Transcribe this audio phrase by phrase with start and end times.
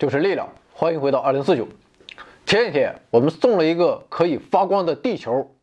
[0.00, 1.68] 就是力量，欢迎回到二零四九。
[2.46, 5.54] 前几天我们送了一个可以发光的地球，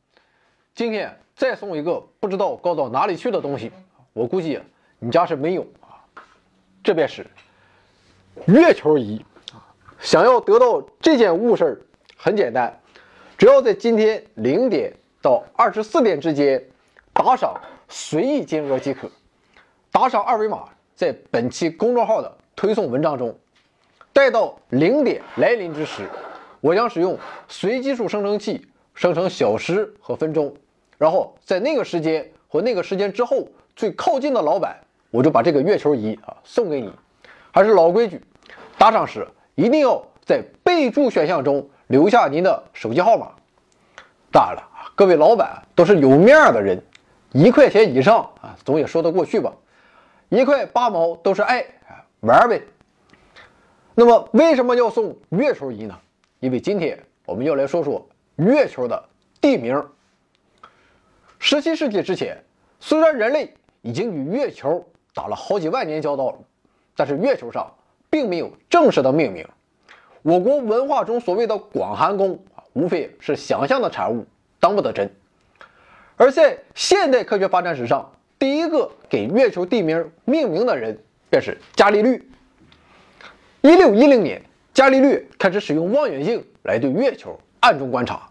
[0.76, 3.72] 今天再送一个不知道高到哪里去的东西。
[4.14, 4.60] 我估计
[5.00, 6.06] 你家是没有啊。
[6.84, 7.26] 这便是
[8.46, 9.26] 月球仪。
[9.98, 11.82] 想要得到这件物事儿
[12.16, 12.80] 很简单，
[13.40, 16.64] 只要在今天零点到二十四点之间
[17.12, 17.60] 打赏
[17.90, 19.10] 随意金额即可。
[19.92, 23.36] 打赏二维码在本期公众号的推送文章中。
[24.18, 26.10] 待到零点来临之时，
[26.60, 27.16] 我将使用
[27.48, 30.52] 随机数生成器生成小时和分钟，
[30.98, 34.76] 然后在那个时间或那个时间之后最靠近的老板，
[35.12, 36.92] 我就把这个月球仪啊送给你。
[37.52, 38.20] 还是老规矩，
[38.76, 43.30] 打赏时一定要在备注选项中留下您的手机号码。
[44.32, 44.64] 当然了，
[44.96, 46.84] 各位老板都是有面的人，
[47.34, 49.54] 一块钱以上啊总也说得过去吧？
[50.30, 51.64] 一块八毛都是爱，
[52.22, 52.60] 玩呗。
[54.00, 55.98] 那么为什么要送月球仪呢？
[56.40, 59.04] 因为今天我们要来说说月球的
[59.42, 59.84] 地名。
[61.40, 62.38] 十七世纪之前，
[62.80, 66.38] 虽然人类已经与月球打了好几万年交道了，
[66.96, 67.74] 但是月球上
[68.08, 69.44] 并没有正式的命名。
[70.22, 74.28] 我国文化中所谓的广寒宫啊，无非是想象的产物，
[74.60, 75.12] 当不得真。
[76.18, 82.22] 而在现代科学发展史上，第一个给月球地名命名的人便是伽利略。
[83.62, 84.42] 一六一零年，
[84.74, 88.30] 伽利略开始使用望远镜来对月球暗中观察。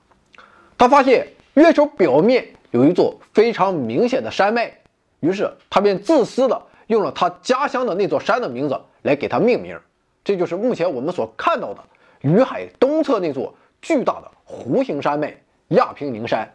[0.78, 4.72] 他发现月球表面有一座非常明显的山脉，
[5.20, 9.78] 于是他便自私的用了他家乡的那座山的名字来给它命名。
[10.24, 11.80] 这就是目前我们所看到的
[12.20, 15.34] 雨海东侧那座巨大的弧形山脉——
[15.68, 16.52] 亚平宁山。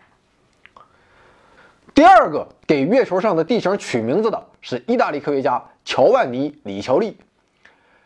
[1.93, 7.17] 第二个给月球上的地形取名字的是意大利科学家乔万尼·里乔利。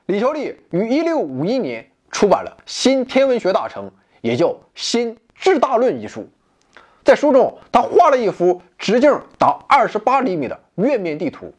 [0.08, 3.88] 李乔利于1651年出版了《新天文学大成》，
[4.22, 6.30] 也叫《新质大论》一书。
[7.04, 11.52] 在书中，他画了一幅直径达28厘米的月面地图。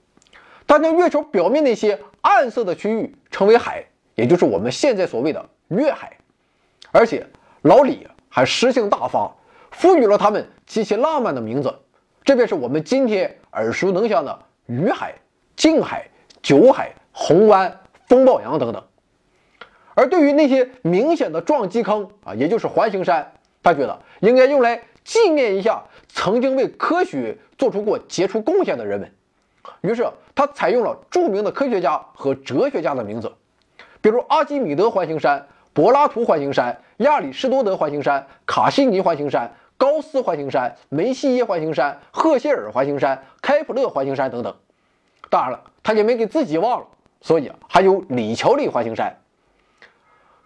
[0.69, 3.85] 他将月球表面那些暗色的区域称为海，
[4.15, 6.17] 也就是我们现在所谓的月海。
[6.93, 7.27] 而且，
[7.63, 9.35] 老李还诗性大发，
[9.73, 11.75] 赋予了他们极其浪漫的名字。
[12.23, 15.17] 这便是我们今天耳熟能详的雨海、
[15.57, 16.09] 静海、
[16.43, 17.81] 九海、红湾。
[18.07, 18.83] 风暴洋等等，
[19.95, 29.13] 而对于那些明显的撞击坑啊，也就是环形山，他觉得应该用来纪念一下曾经为科学做出过杰出贡献的人们。
[29.81, 33.33] 于是他采用了著名的科学家和哲学家的名字，
[34.01, 44.55] 比如阿基米德环形山、柏拉图环形山、亚里士多德环形山、卡西尼环形山、高斯环形山、梅西耶环形山、赫歇尔环形山、开普勒环形山等等。
[45.29, 46.87] 当然了，他也没给自己忘了。
[47.21, 49.17] 所以还有李乔利环形山。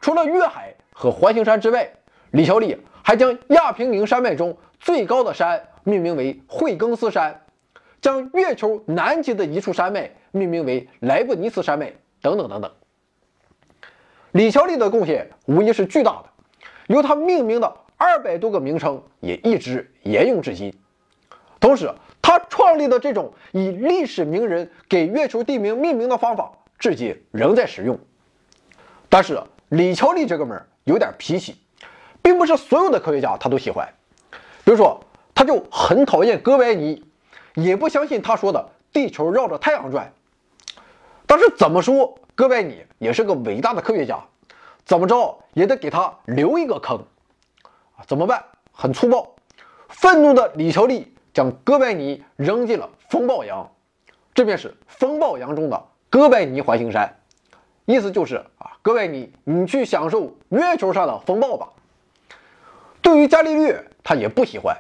[0.00, 1.90] 除了月海和环形山之外，
[2.30, 7.42] 李乔利还将亚平宁山脉中最高的山命名为惠更斯山，
[8.00, 11.92] 将月球南极的一处山脉命名为莱布尼茨山脉，
[12.22, 12.70] 等等等等。
[14.32, 16.30] 李乔利的贡献无疑是巨大的，
[16.86, 20.72] 由他命名的二百多个名称也一直沿用至今。
[21.58, 21.92] 同时，
[22.22, 26.52] 他创立的这种以历史名人给月球地名命名的方法。
[26.80, 27.98] 至今仍在使用，
[29.10, 31.54] 但是李乔利这哥们儿有点脾气，
[32.22, 33.86] 并不是所有的科学家他都喜欢。
[34.64, 34.98] 比如说，
[35.34, 37.04] 他就很讨厌哥白尼，
[37.54, 40.10] 也不相信他说的地球绕着太阳转。
[41.26, 44.18] 但是怎么说，哥白尼也是个伟大的科学家，
[44.86, 47.04] 怎么着也得给他留一个坑？
[48.06, 48.42] 怎么办？
[48.72, 49.34] 很粗暴，
[49.90, 53.70] 愤怒的李乔利将哥白尼扔进了风暴洋，
[54.32, 55.89] 这便是风暴洋中的。
[56.10, 57.18] 哥白尼环形山，
[57.84, 61.68] 意思就是啊，哥白尼，你去享受月球上的风暴吧。
[63.00, 64.76] 对于伽利略，他也不喜欢，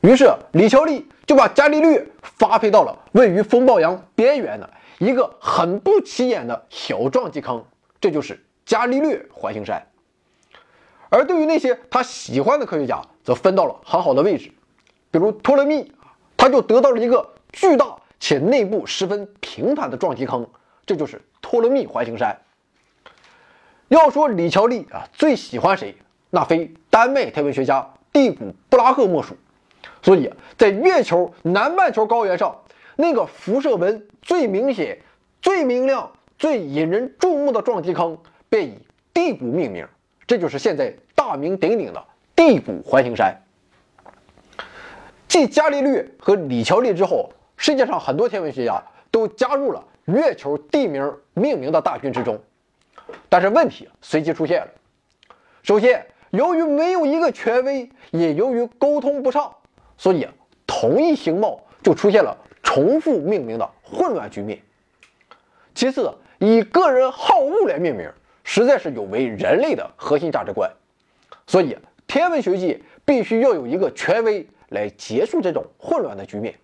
[0.00, 7.64] 于是李乔利就把伽利略发配到了位于风暴洋边缘的一个很不起眼的小撞击坑，
[8.00, 9.84] 这就是伽利略环形山。
[11.08, 14.52] 而对于那些他喜欢的科学家，则分到了很好的位置，
[15.10, 15.92] 比如托勒密，
[16.36, 17.96] 他就得到了一个巨大。
[18.20, 20.48] 且内部十分平坦的撞击坑，
[20.86, 22.40] 这就是托勒密环形山。
[23.88, 25.94] 要说李乔利啊最喜欢谁，
[26.30, 29.36] 那非丹麦天文学家蒂古布拉赫莫属。
[30.02, 32.62] 所以在月球南半球高原上，
[32.96, 34.98] 那个辐射纹最明显、
[35.42, 38.16] 最明亮、最引人注目的撞击坑，
[38.48, 38.78] 便以
[39.12, 39.86] 地谷命名。
[40.26, 42.02] 这就是现在大名鼎鼎的
[42.34, 43.42] 地谷环形山。
[45.28, 47.30] 继伽利略和李乔利之后。
[47.56, 52.38] 世界上很多天文学家都加入了月球地名命名的大军之中，
[53.28, 54.68] 但是问题随即出现了。
[55.62, 59.54] 首先，由于没有一个权威，也由于沟通不畅，
[59.96, 60.28] 所以
[60.66, 64.60] 同一形貌就出现了重复命名的混乱局面。
[65.74, 68.10] 其次，以个人好恶来命名，
[68.42, 70.70] 实在是有违人类的核心价值观，
[71.46, 76.54] 所以天文学界必须要有一个权威来结束这种混乱的局面。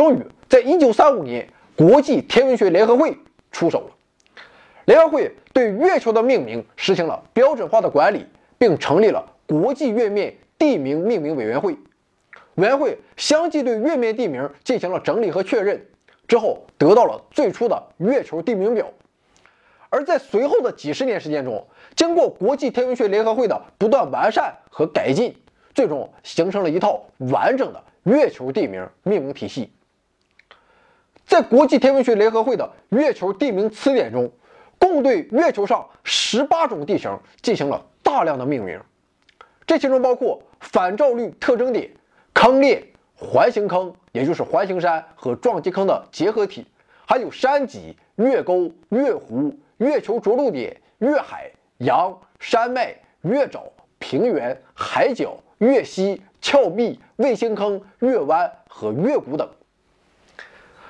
[0.00, 3.14] 终于，在一九三五年，国际天文学联合会
[3.52, 3.90] 出手了。
[4.86, 8.24] 联合会对月球的命名实行了标准化的管理，
[8.56, 11.76] 并成立了国际月面地名命名委员会。
[12.54, 15.84] 委员会相继对月面地名进行了整理和确认，
[16.26, 18.90] 之后得到了最初的月球地名表。
[19.90, 25.36] 而在随后的几十年时间中，经过国际天文学联合会的不断完善和改进，
[25.74, 29.70] 最终形成了一套完整的月球地名命名体系。
[31.30, 34.32] 在国际天文学联合会的月球地名词典中。
[34.80, 38.80] 共对月球上十八种地形进行了大量的命名，
[39.64, 41.88] 这其中包括反照率特征点、
[42.34, 42.84] 坑裂、
[43.14, 46.66] 环形坑，也就是环形山和撞击坑的结合体，
[47.06, 51.48] 还有山脊、月沟、月湖、月球着陆点、月海、
[51.78, 53.60] 洋、山脉、月沼、
[54.00, 59.48] 平原、海角、月溪、峭壁、卫星坑、月湾和月谷等。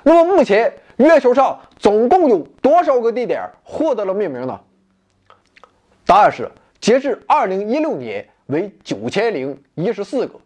[0.03, 0.73] 那么目前。
[0.97, 4.59] 月球上总共有多少个地点获得了命名呢？
[6.05, 10.39] 答案是，截至二零一六年为九千零一十四个，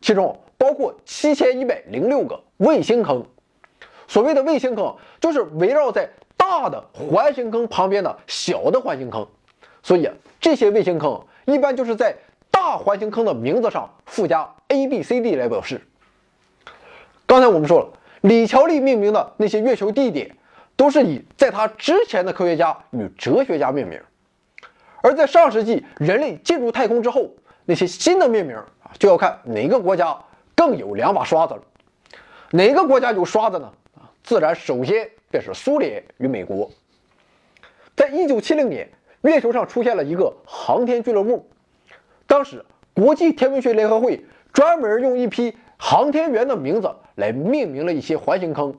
[0.00, 3.26] 其中包括七千一百零六个卫星坑。
[4.06, 6.08] 所谓的卫星坑，就是围绕在
[6.38, 9.28] 大的环形坑旁边的小的环形坑。
[9.82, 10.10] 所以
[10.40, 12.16] 这些卫星坑一般就是在
[12.50, 15.82] 大环形坑的名字上附加 A、B、C、D 来表示。
[17.26, 17.88] 刚才我们说了。
[18.22, 20.36] 李乔利命名的那些月球地点，
[20.76, 24.00] 都是以在他之前的科学家与哲学家命名。
[25.00, 27.30] 而在上世纪人类进入太空之后，
[27.64, 30.18] 那些新的命名啊，就要看哪个国家
[30.56, 31.62] 更有两把刷子了。
[32.50, 33.72] 哪个国家有刷子呢？
[33.96, 36.68] 啊，自然首先便是苏联与美国。
[37.94, 38.88] 在一九七零年，
[39.22, 41.48] 月球上出现了一个航天俱乐部，
[42.26, 46.92] 当时国际天文学联合会专门用一批航天员的名字。
[47.18, 48.72] 来命名了一些环形坑，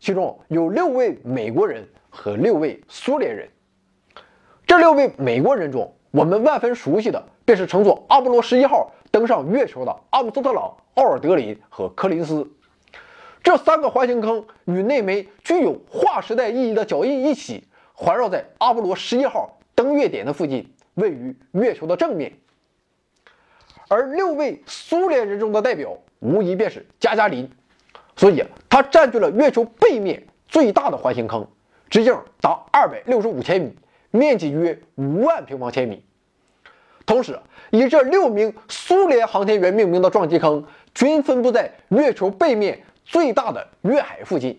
[0.00, 3.48] 其中有六位美国人和六位苏联人。
[4.66, 12.50] 这六位美国人中，我们万分熟悉的便是乘坐阿波罗十一号登上月球的阿姆斯特朗、奥尔德林和柯林斯。
[13.40, 22.32] 这三个环形坑与那枚具有划时代意义的脚印一起，环绕在阿波罗十一号登月点的附近，位于月球的正面。
[23.86, 27.48] 而六位苏联人中的代表，无疑便是加加林。
[28.16, 31.46] 所以，它占据了月球背面最大的环形坑，
[31.90, 33.76] 直径达二百六十五千米，
[34.10, 36.02] 面积约五万平方千米。
[37.04, 37.38] 同时，
[37.70, 40.64] 以这六名苏联航天员命名的撞击坑，
[40.94, 44.58] 均分布在月球背面最大的月海附近。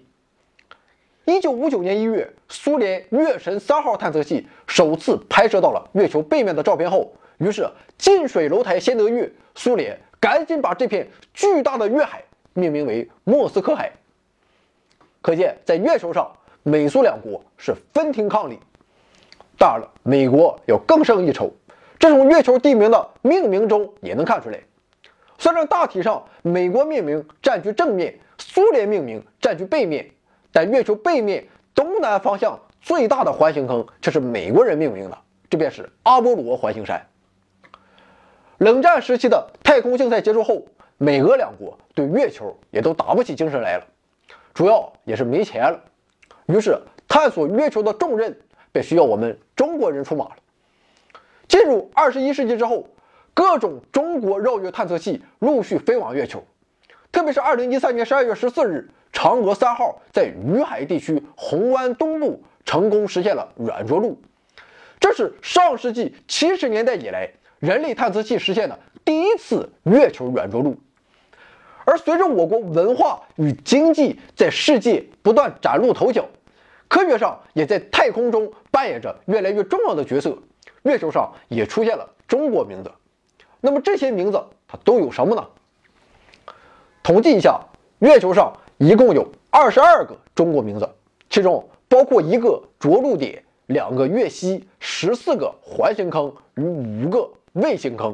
[1.25, 12.23] 一九五九年一月，苏联月神三号探测器首次拍摄到了月球背面的照片后，于是近水楼台先得月，苏联赶紧把这片巨大的月海。
[12.57, 13.91] 命名为莫斯科海，
[15.21, 16.31] 可见在月球上，
[16.63, 18.57] 美苏两国是分庭抗礼。
[19.59, 21.53] 当然了，美国要更胜一筹，
[21.99, 24.59] 这从月球地名的命名中也能看出来。
[25.37, 30.09] 虽然大体上美国命名占据正面，苏联命名占据背面，
[30.51, 37.05] 但月球背面东南方向最大的环形坑却是美国人命名的，这便是阿波罗环形山。
[38.57, 40.65] 冷战时期的太空竞赛结束后。
[40.97, 43.85] 美俄两国对月球也都打不起精神来了，
[44.53, 45.79] 主要也是没钱了。
[46.47, 48.35] 于是，探索月球的重任
[48.71, 50.35] 便需要我们中国人出马了。
[51.47, 52.87] 进入二十一世纪之后，
[53.33, 56.43] 各种中国绕月探测器陆续飞往月球，
[57.11, 64.19] 特别是二零一三年十二月十四日，嫦娥三号在雨海地区红湾东部成功实现了软着陆，
[64.99, 70.75] 这是上世纪七十年代以来人类探测器实现的第一次月球软着陆。
[71.87, 76.27] 而随着我国文化与经济在世界不断崭露头角，
[76.89, 80.37] 科学上也在太空中扮演着越来越重要的角色。
[80.83, 82.91] 月球上也出现了中国名字，
[83.61, 85.47] 那么这些名字它都有什么呢？
[87.03, 87.57] 统计一下，
[87.99, 90.89] 月球上一共有二十二个中国名字，
[91.29, 98.13] 其中包括一个着陆点、两个月溪、十四个环形坑与五个卫星坑。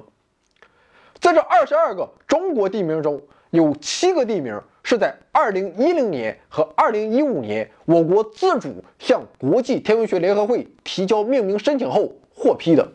[1.19, 3.19] 在这二十二个中国地名中，
[3.53, 12.91] 有七个地名是在2010年和2015年，我国自主向国际天文学联合会提交命名申请后获批的。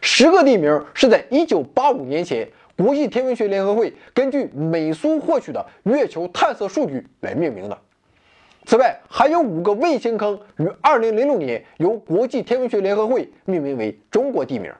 [0.00, 7.78] 十个地名是在1985年前，国际天文学联合会根据美苏获取的月球探测数据来命名的。
[8.64, 14.72] 此外，还有五个卫星坑于2006年由国际天文学联合会命名为中国地名。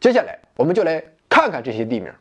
[0.00, 2.12] 接下来，我们就来看看这些地名。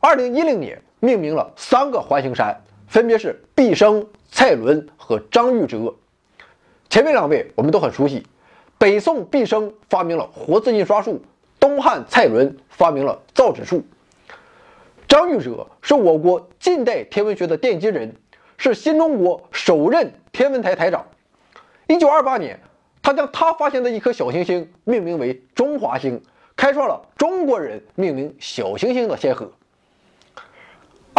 [0.00, 0.82] 2010年。
[1.02, 5.94] 命名了三个环形山，分别是毕升、蔡伦和张玉哲。
[6.90, 8.26] 前面两位我们都很熟悉，
[8.76, 11.22] 北宋毕升发明了活字印刷术，
[11.58, 13.82] 东汉蔡伦发明了造纸术。
[15.08, 18.14] 张玉哲是我国近代天文学的奠基人，
[18.58, 21.06] 是新中国首任天文台台长。
[21.88, 22.60] 1928年，
[23.00, 26.22] 他将他发现的一颗小行星命名为中华星，
[26.56, 29.50] 开创了中国人命名小行星的先河。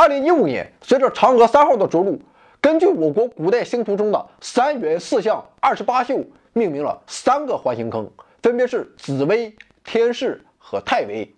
[0.01, 2.19] 二零一五年，随着嫦娥三号的着陆，
[2.59, 8.09] 根据我国古代星图中的三元四象二十八宿，命名了三个环形坑，
[8.41, 11.31] 分别是紫微、天市和太微。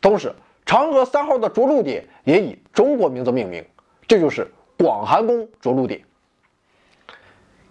[0.00, 3.62] 同时，嫦娥三号的着陆点也以中国名字命名，
[4.08, 6.00] 这就是广寒宫着陆点。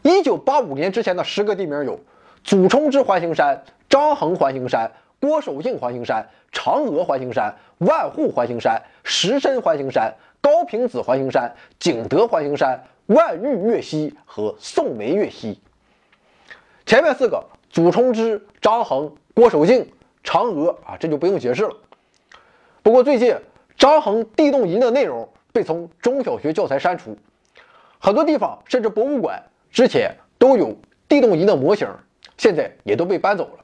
[0.03, 2.00] 一九八五年之前的十个地名有：
[2.43, 4.91] 祖冲之环形山、张衡环形山。
[5.21, 15.59] 郭守敬环形山、嫦娥环形山、万户环形山、石身环形山、高平子环形山、景德环形山、万玉月溪和宋梅月溪。
[16.86, 19.91] 前面四个祖冲之、张衡、郭守敬、
[20.24, 21.75] 嫦娥啊，这就不用解释了。
[22.83, 23.36] 不过最近
[23.77, 27.17] 张衡地动仪的内容被从中小学教材删除，
[28.00, 30.75] 很多地方甚至博物馆之前都有
[31.07, 31.88] 地动仪的模型，
[32.38, 33.63] 现在也都被搬走了，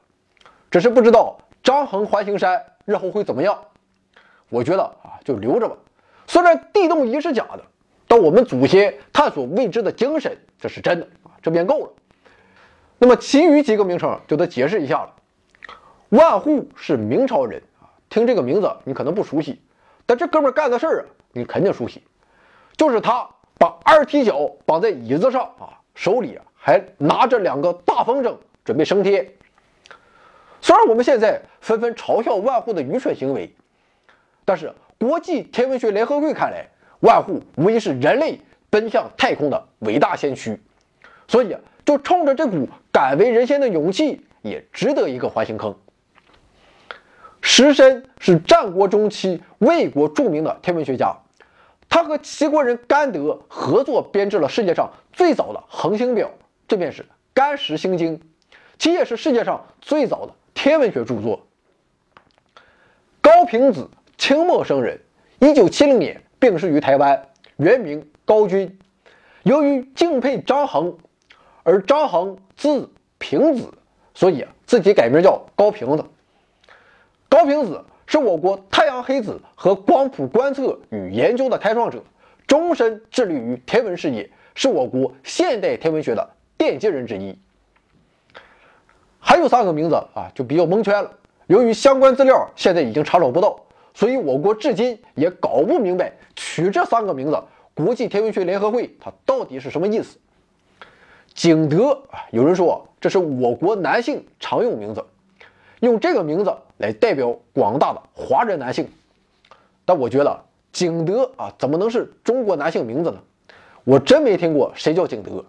[0.70, 1.38] 只是不知道。
[1.62, 3.60] 张衡环形山日后会怎么样？
[4.48, 5.76] 我觉得啊，就留着吧。
[6.26, 7.62] 虽然地动仪是假的，
[8.08, 11.92] 但我们祖先探索未知的精神这是真的啊，这便够了。
[12.98, 15.12] 那么其余几个名称就得解释一下了。
[16.10, 19.60] 万户是明朝人啊，听这个名字你可能不熟悉，
[20.06, 22.02] 但这哥们干的事儿啊，你肯定熟悉。
[22.76, 29.32] 就是他把二踢脚绑在椅子上啊，手里还拿着两个大风筝，准备升天。
[30.60, 33.54] 虽然我们现在纷纷嘲笑万户的愚蠢行为，
[34.46, 36.66] 但是国际天文学联合会看来，
[37.00, 40.58] 万户无疑是人类奔向太空的伟大先驱，
[41.28, 45.76] 所以就冲着这股敢为人先的勇气，也值得一个环形坑。
[47.42, 51.16] 石申是战国中期魏国著名的天文学家，
[51.88, 56.30] 他和齐国人甘德合作编制了世界上最早的恒星表，
[56.66, 57.02] 这便是
[57.34, 58.18] 《甘石星经》，
[58.78, 60.32] 其也是世界上最早的。
[60.54, 61.46] 天文学著作。
[63.20, 63.88] 高平子，
[64.18, 65.00] 清末生人，
[65.38, 68.78] 一九七零年病逝于台湾，原名高君。
[69.42, 70.96] 由于敬佩张衡，
[71.62, 73.72] 而张衡字平子，
[74.14, 76.04] 所以自己改名叫高平子。
[77.28, 82.02] 高平子是我国太阳黑子和光谱观测与研究的开创者，
[82.46, 87.38] 终身致力于天文事业，是我国现代天文学的奠基人之一。
[89.20, 91.12] 还有三个名字啊，就比较蒙圈了。
[91.46, 93.60] 由于相关资料现在已经查找不到，
[93.96, 100.18] 所以我国至今也搞不明白取这三个名字，国际天文学联合会它到底是什么意思。
[101.32, 105.02] 景德啊，有人说这是我国男性常用名字，
[105.80, 108.86] 用这个名字来代表广大的华人男性。
[109.86, 113.18] 但我觉得景德啊，怎么能是中国男性名字呢？
[113.84, 115.42] 我真没听过谁叫景德。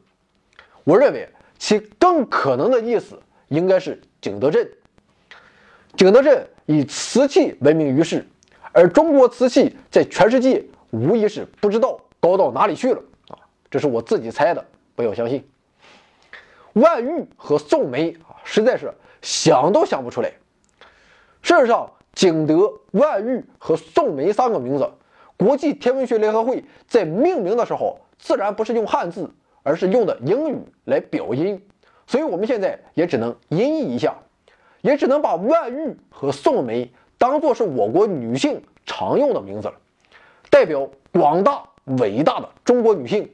[0.85, 1.27] 我认为
[1.59, 3.19] 其更可能的意思。
[3.49, 4.69] 应该是景德镇。
[5.95, 8.27] 景德镇以瓷器闻名于世，
[8.71, 13.37] 而中国瓷器在全世界无疑是不知道高到哪里去了啊！
[13.69, 15.47] 这是我自己猜的，不要相信。
[16.73, 20.31] 万玉和宋梅啊，实在是想都想不出来。
[21.41, 24.89] 事实上，景德、万玉和宋梅三个名字，
[25.37, 29.29] 国际天文学联合会在命名的时候，自然不是用汉字，
[29.63, 31.61] 而是用的英语来表音。
[32.05, 34.15] 所以，我们现在也只能音译一下，
[34.81, 39.73] 也只能把万玉和宋梅当做是我国女性常用的名字了，
[40.49, 41.63] 代表广大
[41.99, 43.29] 伟大的中国女性。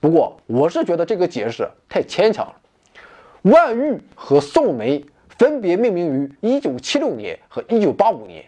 [0.00, 2.54] 不过，我是觉得这个解释太牵强了。
[3.42, 8.44] 万玉和宋梅分别命名于1976年和1985年，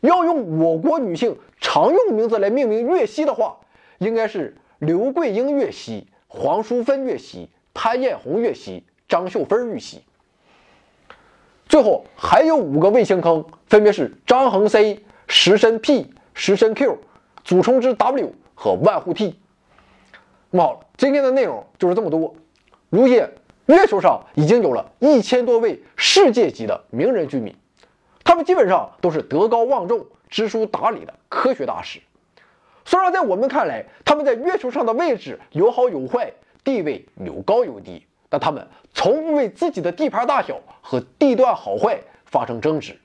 [0.00, 3.56] 要用我国女性常用名字来命名月溪的话，
[3.98, 7.48] 应该是刘桂英月溪、黄淑芬月溪。
[7.76, 10.00] 潘艳红月溪、张秀芬玉溪，
[11.68, 16.96] 最后还有五个卫星坑，分别是张衡 C、石申 P、石申 Q、
[17.42, 19.36] 祖冲之 W 和万户 T。
[20.50, 22.36] 那么好了，今天的内容就是这么多。
[22.88, 23.28] 如今，
[23.66, 27.52] 月球上已经有了一千多位世界级的名人居民，
[28.22, 31.98] 他们基本上都是德高望重、知书达理的科学大师。
[32.84, 42.96] 虽然在我们看来，他们在月球上的位置有好有坏，地位有高有低，但他们从不为自己的地盘大小和地段好坏发生争执，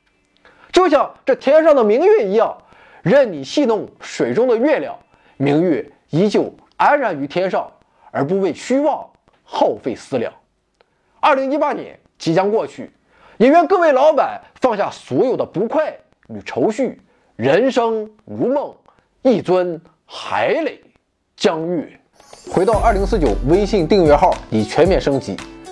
[0.71, 2.57] 就像这天上的明月一样，
[3.01, 4.97] 任你戏弄水中的月亮，
[5.37, 7.71] 明月依旧安然于天上，
[8.11, 9.05] 而不为虚妄。
[9.51, 10.31] 耗费思量。
[11.19, 12.91] 二零一八年即将过去，
[13.37, 15.91] 也愿各位老板放下所有的不快
[16.27, 17.01] 与愁绪，
[17.35, 18.71] 人生如梦，
[19.23, 20.79] 一尊海磊
[21.35, 21.99] 江月。
[22.53, 25.35] 回到二零四九微信订阅号已全面升级，